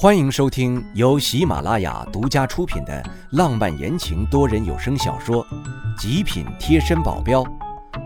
[0.00, 5.44] 欢迎收听由喜马拉雅独家出品的浪漫言情多人有声小说
[6.00, 7.42] 《极品贴身保镖》，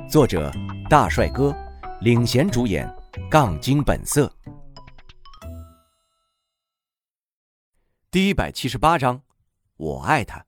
[0.08, 0.50] 作者
[0.88, 1.54] 大帅哥
[2.00, 2.90] 领衔主演，
[3.30, 4.32] 杠精本色。
[8.10, 9.20] 第一百七十八章，
[9.76, 10.42] 我爱他。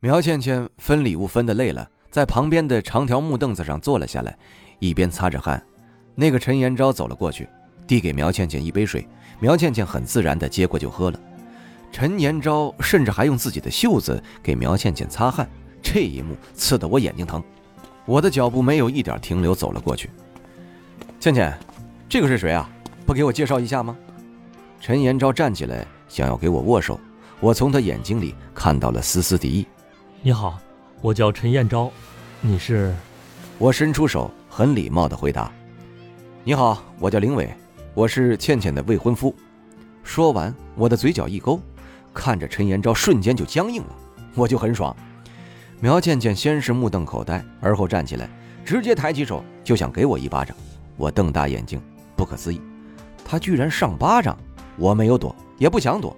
[0.00, 4.38] 苗倩倩分礼物分的累了，在旁边的长条木凳子上坐了下来，
[4.78, 5.66] 一边擦着汗。
[6.14, 7.48] 那个陈延昭走了过去，
[7.86, 9.06] 递给苗倩倩一杯水。
[9.40, 11.20] 苗倩倩很自然地接过就喝了，
[11.92, 15.48] 陈延昭甚至还用自己的袖子给苗倩倩擦汗，
[15.82, 17.42] 这一幕刺得我眼睛疼。
[18.06, 20.08] 我的脚步没有一点停留，走了过去。
[21.18, 21.58] 倩倩，
[22.08, 22.70] 这个是谁啊？
[23.04, 23.96] 不给我介绍一下吗？
[24.80, 26.98] 陈延昭站起来想要给我握手，
[27.40, 29.66] 我从他眼睛里看到了丝丝敌意。
[30.22, 30.58] 你好，
[31.00, 31.90] 我叫陈延昭，
[32.40, 32.94] 你是？
[33.58, 35.50] 我伸出手，很礼貌地回答
[36.44, 37.52] ：“你好，我叫林伟。”
[37.94, 39.32] 我是倩倩的未婚夫。
[40.02, 41.60] 说完，我的嘴角一勾，
[42.12, 43.96] 看着陈延昭，瞬间就僵硬了。
[44.34, 44.94] 我就很爽。
[45.78, 48.28] 苗倩倩先是目瞪口呆，而后站起来，
[48.64, 50.56] 直接抬起手就想给我一巴掌。
[50.96, 51.80] 我瞪大眼睛，
[52.16, 52.60] 不可思议，
[53.24, 54.36] 她居然上巴掌！
[54.76, 56.16] 我没有躲，也不想躲。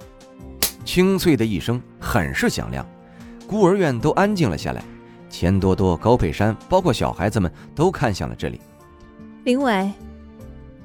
[0.82, 2.86] 清脆的一声，很是响亮，
[3.46, 4.82] 孤儿院都安静了下来。
[5.28, 8.62] 钱多多、高佩珊，包括小孩子们都看向了这里。
[9.44, 9.92] 林伟。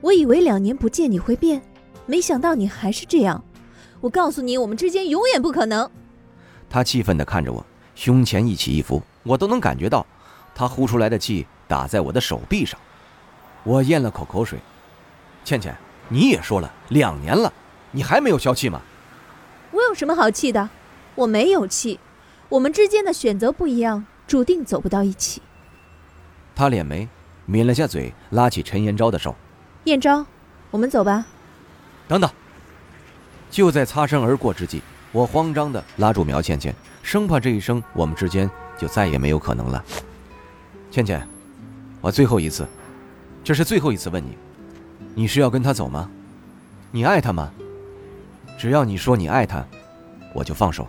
[0.02, 1.62] 我以为两年不见你会变，
[2.06, 3.44] 没想到你还是这样。
[4.00, 5.90] 我告诉你，我们之间永远不可能。
[6.70, 10.06] 他气愤地看着我，胸前一起一伏，我都能感觉到
[10.56, 12.80] 他呼出来的气打在我的手臂上。
[13.64, 14.58] 我咽了口口水。
[15.44, 15.76] 倩倩，
[16.10, 17.54] 你也说了两年了，
[17.92, 18.82] 你还没有消气吗？
[19.72, 20.70] 我有什么好气的？
[21.14, 22.00] 我没有气。
[22.50, 25.42] 我们之间的选择不一样，注定走不到一起。
[26.56, 27.08] 他敛眉，
[27.46, 29.36] 抿了下嘴，拉起陈延昭的手。
[29.86, 30.24] 燕昭，
[30.70, 31.26] 我们走吧。
[32.08, 32.30] 等等！
[33.50, 39.84] 就在擦身而过之际，我慌张地拉住苗倩倩，生怕这一生我们之间就再也没有可能了。
[40.92, 41.28] 倩倩，
[42.00, 42.68] 我最后一次，
[43.44, 44.38] 这是最后一次问你，
[45.16, 46.10] 你是要跟他走吗？
[46.92, 47.52] 你爱他吗？
[48.60, 49.66] 只要你说你爱他，
[50.36, 50.88] 我就放手。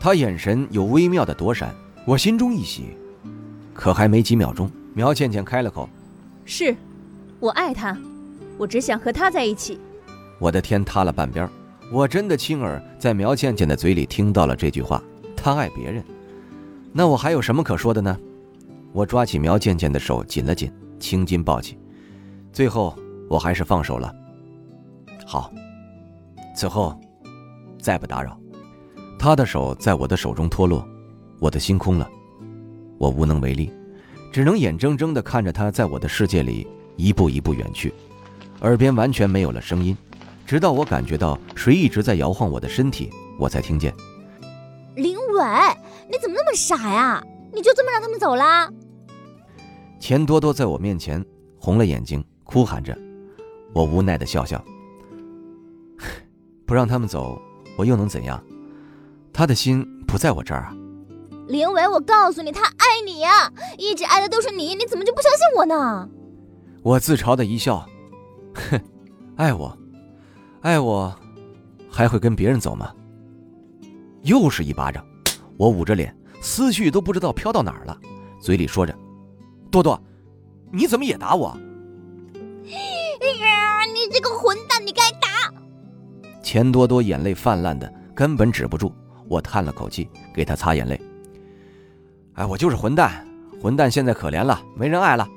[0.00, 1.74] 他眼神有微妙的躲闪，
[2.06, 2.96] 我心中一喜。
[3.74, 5.86] 可还没几秒钟，苗倩倩开了口
[6.46, 6.74] ：“是。”
[7.46, 7.96] 我爱他，
[8.58, 9.78] 我只想和他在一起。
[10.40, 11.48] 我的天塌了半边，
[11.92, 15.00] 我真的亲耳在苗倩倩的嘴里听到了这句话。
[15.36, 16.02] 他爱别人，
[16.92, 18.18] 那我还有什么可说的呢？
[18.92, 21.78] 我抓起苗倩倩的手紧了紧，青筋暴起，
[22.52, 22.98] 最后
[23.30, 24.12] 我还是放手了。
[25.24, 25.52] 好，
[26.56, 26.98] 此后
[27.80, 28.36] 再不打扰。
[29.20, 30.84] 他的手在我的手中脱落，
[31.38, 32.10] 我的心空了，
[32.98, 33.72] 我无能为力，
[34.32, 36.66] 只能眼睁睁地看着他在我的世界里。
[36.96, 37.92] 一步一步远去，
[38.60, 39.96] 耳边完全没有了声音，
[40.46, 43.94] 直到我感觉到谁一直在摇晃我的身体，我才听见。
[44.94, 45.44] 林伟，
[46.10, 47.22] 你怎么那么傻呀？
[47.52, 48.70] 你就这么让他们走啦？
[50.00, 51.24] 钱多多在我面前
[51.58, 52.96] 红了眼睛，哭喊着。
[53.74, 54.64] 我无奈的笑笑，
[56.64, 57.38] 不让他们走，
[57.76, 58.42] 我又能怎样？
[59.32, 60.74] 他的心不在我这儿啊。
[61.48, 66.08] 林伟，我告诉你，他爱你呀，一直爱的都是你，你怎么就不相信我呢？
[66.86, 67.84] 我自嘲的一笑，
[68.54, 68.80] 哼，
[69.34, 69.76] 爱我，
[70.60, 71.12] 爱我，
[71.90, 72.94] 还会跟别人走吗？
[74.22, 75.04] 又是一巴掌，
[75.56, 77.98] 我捂着脸，思绪都不知道飘到哪儿了，
[78.38, 78.96] 嘴里说着
[79.68, 80.00] ：“多多，
[80.70, 81.48] 你怎么也打我？”
[82.70, 82.70] 哎
[83.40, 85.52] 呀，你这个混蛋，你该打！
[86.40, 88.94] 钱多多眼泪泛滥的，根本止不住。
[89.28, 91.00] 我叹了口气，给他擦眼泪。
[92.34, 93.26] 哎，我就是混蛋，
[93.60, 95.28] 混蛋现在可怜了，没人爱了。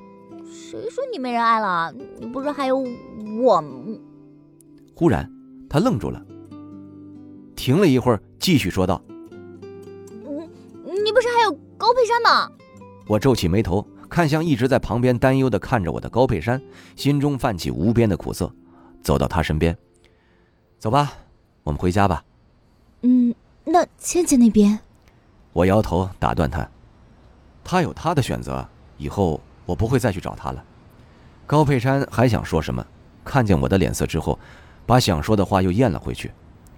[0.69, 1.91] 谁说你没人爱了？
[2.19, 2.77] 你不是还有
[3.41, 3.63] 我？
[4.93, 5.27] 忽然，
[5.67, 6.23] 他愣住了，
[7.55, 12.47] 停了一会儿，继续说道：“你你不是还有高佩珊吗？”
[13.09, 16.61] 我皱起眉头，看向一直在旁边担忧的看着我的高佩珊，
[16.95, 18.53] 心中泛起无边的苦涩，
[19.01, 19.75] 走到他身边
[20.77, 21.13] ：“走吧，
[21.63, 22.23] 我们回家吧。
[23.01, 23.33] ”“嗯，
[23.65, 24.79] 那倩倩那边？”
[25.51, 26.69] 我摇头打断他
[27.65, 30.65] ：“他有他的选择，以后。”我不会再去找他了。
[31.49, 32.85] 高佩珊还想说什么，
[33.25, 34.37] 看见我的脸色之后，
[34.85, 36.31] 把想说的话又咽了回去。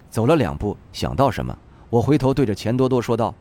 [0.09, 1.53] 走了两步，想到什么，
[1.89, 3.35] 我回头对着钱多多说道：“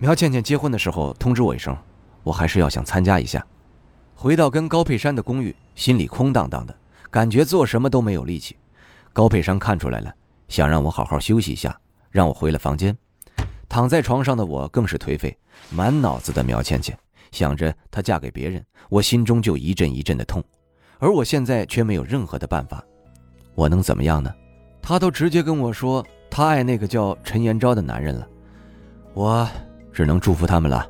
[0.00, 1.76] 苗倩倩结婚的时候通知我一声，
[2.22, 3.46] 我还是要想参加一下。”
[4.16, 6.74] 回到跟高佩珊的公寓，心里空荡荡的，
[7.10, 8.56] 感觉做什么都没有力气。
[9.12, 10.10] 高佩珊看出来了，
[10.48, 11.78] 想让我好好休息一下，
[12.10, 12.96] 让我回了房间。
[13.68, 15.36] 躺在床上的我更是颓废，
[15.68, 16.98] 满脑子的苗倩倩。
[17.32, 20.40] 想着她嫁给别人，我心中就一阵一阵的痛，
[21.00, 22.80] 而我现在却没有任何的办法。
[23.56, 24.32] 我能怎么样呢？
[24.80, 28.26] 他都直接跟我说他爱那个叫陈延昭的男人了，
[29.14, 29.48] 我
[29.92, 30.88] 只能祝福他们了。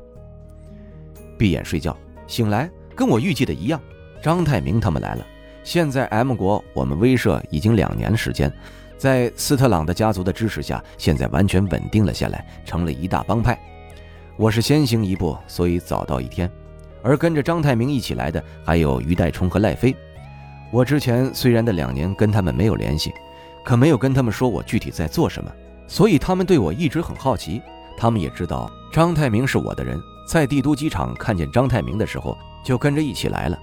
[1.37, 1.95] 闭眼睡觉，
[2.25, 3.79] 醒来跟我预计的一样，
[4.21, 5.25] 张太明他们来了。
[5.63, 8.51] 现在 M 国我们威慑已经两年时间，
[8.97, 13.57] 在斯特朗的家族的支持下，现在完全稳定了下来，成了一大帮派。
[14.35, 16.49] 我是先行一步，所以早到一天。
[17.03, 19.95] 而跟着张太明一起来的还有于代冲和赖飞。
[20.71, 23.13] 我之前虽然的两年跟他们没有联系，
[23.63, 25.51] 可没有跟他们说我具体在做什么，
[25.87, 27.61] 所以他们对我一直很好奇。
[27.95, 29.99] 他们也知道张太明是我的人。
[30.27, 32.35] 在帝都机场看见张太明的时候，
[32.65, 33.59] 就跟着一起来了，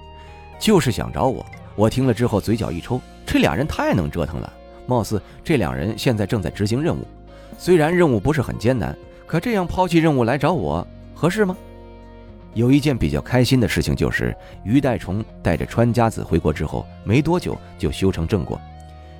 [0.59, 1.45] 就是想找我。
[1.75, 4.53] 我听了之后，嘴角一抽，这俩人太能折腾了。
[4.87, 7.05] 貌似这两人现在正在执行任务，
[7.59, 8.97] 虽然任务不是很艰难，
[9.31, 10.85] 可这样抛弃任务来找我，
[11.15, 11.57] 合适吗？
[12.53, 18.61] 有一件比较开心的事情，就是于代虫带着川家子回国之后，没多久就修成正果。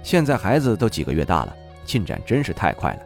[0.03, 1.55] 现在孩子都几个月大了，
[1.85, 3.03] 进展真是太快了。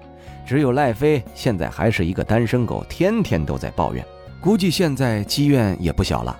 [0.47, 4.03] 只有赖飞现在还是一个单身狗，天天都在抱怨。
[4.41, 6.35] 估计现在积怨也不小了。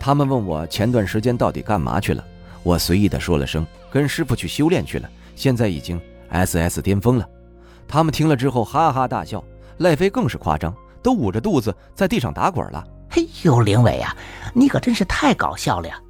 [0.00, 2.24] 他们问我前段时间到底干嘛去了，
[2.62, 5.06] 我随意的说了声跟师傅去修炼去了，
[5.36, 6.00] 现在已经
[6.30, 7.28] SS 巅峰了。
[7.92, 9.44] 他们听了之后哈哈大笑，
[9.76, 12.82] 赖飞更是夸张，都捂着肚子在地上打滚了。
[13.10, 14.16] 嘿呦，林伟啊，
[14.54, 16.00] 你可真是太搞笑了呀！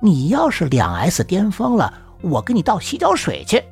[0.00, 1.92] 你要是两 S 巅峰了，
[2.22, 3.62] 我给你倒洗脚水去。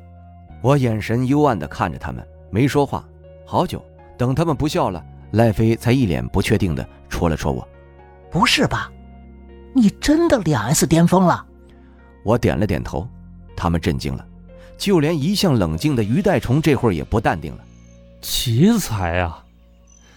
[0.61, 3.03] 我眼神幽暗的看着他们，没说话。
[3.47, 3.83] 好久，
[4.15, 5.03] 等他们不笑了。
[5.31, 7.67] 赖飞才一脸不确定的戳了戳我，
[8.29, 8.91] 不是吧？
[9.73, 11.43] 你真的两 S 巅峰了？
[12.23, 13.07] 我点了点头。
[13.57, 14.23] 他们震惊了，
[14.77, 17.63] 就连一向冷静的于代虫这会儿也不淡定了。
[18.21, 19.45] 奇才啊，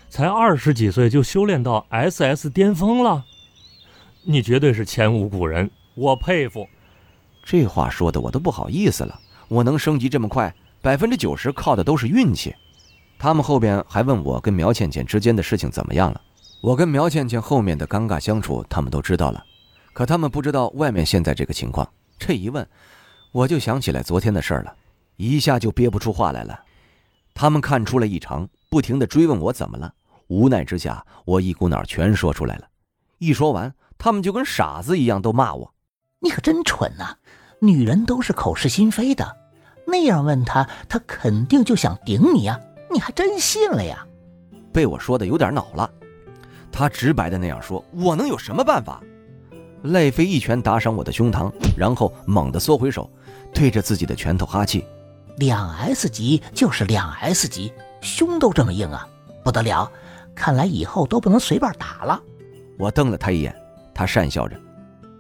[0.09, 3.25] 才二十几岁就修炼到 SS 巅峰了，
[4.25, 6.67] 你绝对是前无古人，我佩服。
[7.45, 9.19] 这话说的我都不好意思了。
[9.49, 12.55] 我能升级这么快，百分之九十靠的都是运气。
[13.19, 16.21] 他们后边还问我跟苗倩倩之间的事情怎么样了，
[16.61, 19.43] 我跟苗倩倩后面的尴尬相处，他们都知道了，
[19.93, 21.89] 可他们不知道外面现在这个情况。
[22.19, 22.69] 这一问，
[23.39, 24.75] 我就想起来昨天的事儿了，
[25.15, 26.59] 一下就憋不出话来了。
[27.35, 29.95] 他们看出了异常，不停的追问我怎么了。
[30.27, 32.67] 无奈之下，我一股脑全说出来了。
[33.19, 35.73] 一说完，他们就跟傻子一样，都骂我
[36.19, 37.17] ：“你可真蠢呐！
[37.61, 39.37] 女人都是口是心非的，
[39.87, 42.59] 那样问他，他肯定就想顶你呀。”
[42.91, 44.05] 你还真信了呀？
[44.73, 45.89] 被我说的有点恼了。
[46.73, 49.01] 他直白的那样说，我能有什么办法？
[49.83, 53.09] 赖飞一拳打赏我的胸膛，然后猛地缩回手，
[53.53, 54.85] 对着自己的拳头哈气。
[55.37, 59.07] 两 S 级就是两 S 级，胸都这么硬啊，
[59.45, 59.91] 不得了！
[60.35, 62.21] 看来以后都不能随便打了。
[62.79, 63.55] 我瞪了他一眼，
[63.95, 64.57] 他讪笑着：“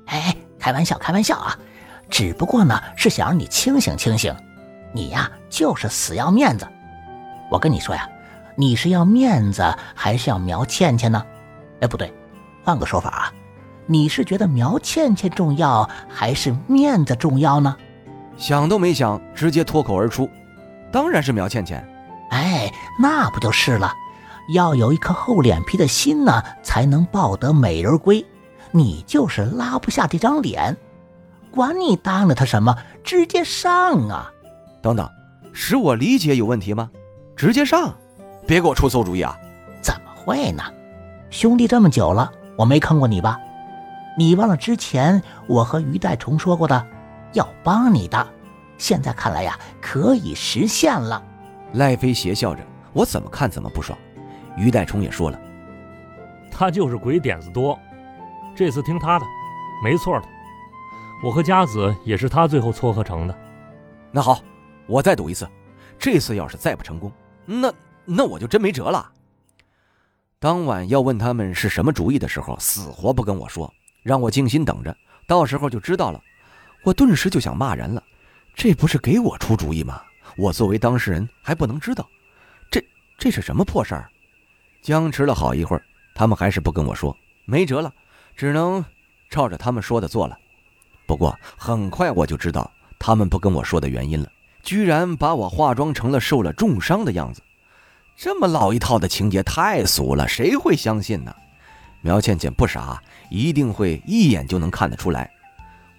[0.06, 1.58] 哎，开玩笑，开玩笑啊！
[2.11, 4.34] 只不过呢，是想让你清醒清醒。
[4.93, 6.66] 你呀，就是死要面子。”
[7.50, 8.08] 我跟你说呀，
[8.56, 9.62] 你是要面子
[9.94, 11.25] 还是要苗倩倩呢？
[11.81, 12.12] 哎，不对，
[12.64, 13.32] 换个说法啊，
[13.90, 17.75] 你是觉得苗倩倩重要还是面子重要呢？
[18.37, 20.29] 想都没想，直接脱口而出
[20.93, 21.82] ：“当然是苗倩倩。”
[22.31, 22.70] 哎，
[23.00, 23.90] 那不就是了？
[24.55, 28.25] 要有一颗厚脸皮的心呢，才能抱得美人归。
[28.70, 30.76] 你就是拉不下这张脸，
[31.50, 34.31] 管你答应了他什么，直接上啊！
[34.82, 35.08] 等等，
[35.54, 36.90] 是我理解有问题吗？
[37.35, 37.95] 直接上，
[38.47, 39.35] 别给我出馊主意啊！
[39.80, 40.62] 怎么会呢？
[41.30, 43.38] 兄弟这么久了，我没坑过你吧？
[44.18, 46.87] 你忘了之前我和于代虫说过的，
[47.34, 48.28] 要帮你的，
[48.76, 51.22] 现在看来呀，可以实现了。
[51.75, 52.60] 赖飞邪笑着，
[52.92, 53.96] 我怎么看怎么不爽。
[54.56, 55.40] 于代虫也说了，
[56.50, 57.78] 他就是鬼点子多，
[58.56, 59.26] 这次听他的，
[59.84, 60.26] 没错的。
[61.22, 63.38] 我和佳子也是他最后撮合成的。
[64.10, 64.40] 那好，
[64.88, 65.48] 我再赌一次，
[65.96, 67.12] 这次要是再不成功。
[67.46, 67.72] 那
[68.04, 69.12] 那我就真没辙了。
[70.40, 73.72] 当晚要问他们是什么主意的时候，死活不跟我说，
[74.09, 74.97] 让我静心等着，
[75.27, 76.19] 到时候就知道了。
[76.83, 78.03] 我顿时就想骂人了，
[78.55, 80.00] 这不是给我出主意吗？
[80.38, 82.09] 我作为当事人还不能知道，
[82.71, 82.83] 这
[83.19, 84.09] 这是什么破事儿？
[84.81, 85.83] 僵持了好一会儿，
[86.15, 87.93] 他们还是不跟我说，没辙了，
[88.35, 88.83] 只能
[89.29, 90.38] 照着他们说的做了。
[91.07, 94.33] 不过很快我就知道他们不跟我说的原因了。
[94.62, 97.43] 居然把我化妆成了受了重伤的样子，
[98.17, 101.35] 这么老一套的情节太俗了，谁会相信呢？
[102.00, 105.30] 苗倩倩不傻，一定会一眼就能看得出来。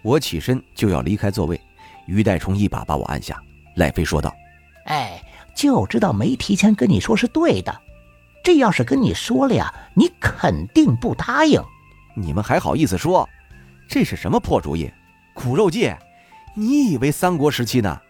[0.01, 1.59] 我起身就要离开座位，
[2.05, 3.41] 于代冲一把把我按下。
[3.75, 4.33] 赖飞说道
[4.85, 5.21] ：“哎，
[5.55, 7.81] 就知道没提前跟你说是对的，
[8.43, 11.61] 这要是跟你说了呀，你肯定不答应。
[12.15, 13.27] 你们还好意思说？
[13.87, 14.91] 这是什么破主意？
[15.33, 15.93] 苦肉计？
[16.55, 18.01] 你以为三国时期呢？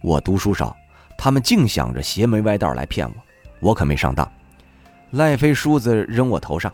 [0.00, 0.76] 我读书少，
[1.16, 3.14] 他们净想着邪门歪道来骗我，
[3.60, 4.30] 我可没上当。
[5.10, 6.72] 赖飞梳子扔我头上，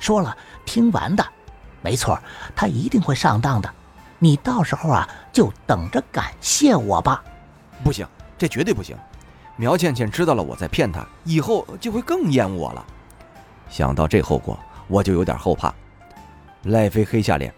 [0.00, 1.24] 说了听完的，
[1.82, 2.18] 没错，
[2.56, 3.72] 他一定会上当的。
[4.18, 7.22] 你到时候啊，就等着感谢我吧。
[7.84, 8.96] 不行，这绝对不行。
[9.56, 12.84] 苗倩倩知道了我在骗她，以后就会更厌恶我了。
[13.68, 15.72] 想到这后果，我就有点后怕。
[16.64, 17.54] 赖飞黑下脸，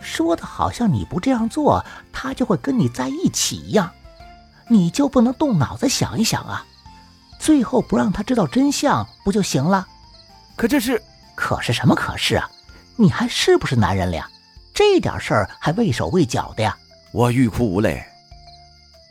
[0.00, 3.90] 说的好像你不这样做，他就会跟你在一起一样。
[4.68, 6.64] 你就不能动脑子想一想啊？
[7.38, 9.86] 最后不让他知道真相不就行了？
[10.56, 11.02] 可这是，
[11.34, 12.50] 可是什么可是啊？
[12.96, 14.28] 你还是不是男人了呀？
[14.72, 16.76] 这点事儿还畏手畏脚的呀？
[17.12, 18.04] 我欲哭无泪。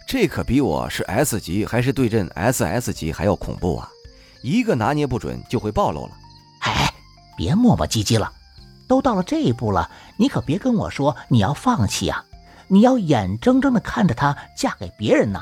[0.06, 3.90] 这可比我是 S 级还是对阵 SS 级还要恐怖啊！
[4.42, 6.12] 一个拿捏不准就会暴露了。
[6.62, 6.94] 哎，
[7.38, 8.32] 别磨磨唧唧了，
[8.88, 12.24] 都到了这一步了，你可别跟我说你要放弃啊！
[12.68, 15.42] 你要眼睁睁的看着她嫁给别人呢。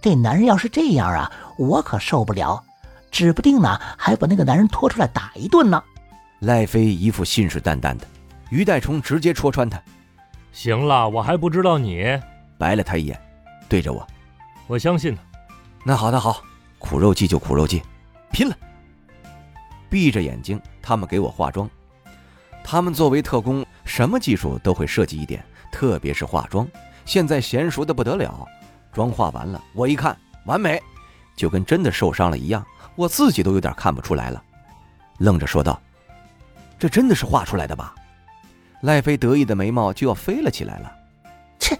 [0.00, 2.62] 这男人要是这样啊，我可受不了，
[3.10, 5.82] 指不定呢还把那个男人拖出来打一顿呢。
[6.42, 8.06] 赖飞一副信誓旦旦的，
[8.50, 9.80] 于代冲直接戳穿他。
[10.50, 12.04] 行了，我还不知道你，
[12.58, 13.16] 白了他一眼。
[13.68, 14.04] 对着我，
[14.66, 15.22] 我相信他。
[15.84, 16.42] 那好，那好，
[16.80, 17.80] 苦肉计就苦肉计，
[18.32, 18.56] 拼了！
[19.88, 21.70] 闭着眼睛，他们给我化妆。
[22.64, 26.66] 他们作为特工，什么技术都会设计一点，特别是化妆，
[27.04, 28.44] 现在娴熟的不得了。
[28.92, 30.82] 妆化完了，我一看，完美，
[31.36, 34.42] 就跟真的受伤了一样，我自己都有点看不出来了。
[35.18, 35.80] 愣着说道
[36.82, 37.94] ：“这真的是画出来的吧？”
[38.82, 40.92] 赖飞得意的眉毛就要飞了起来了。
[41.60, 41.78] 切，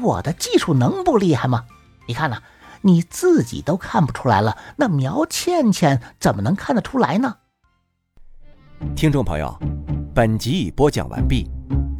[0.00, 1.64] 我的技术能不厉害吗？
[2.06, 2.40] 你看呐，
[2.82, 7.38] 你自己都看不出来了，那苗倩倩怎么能看得出来呢？
[8.94, 9.58] 听众朋友，
[10.14, 11.50] 本集已播讲完毕，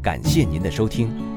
[0.01, 1.36] 感谢您的收听。